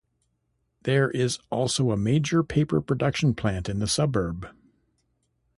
[0.81, 4.47] There is also a major paper production plant in the suburb.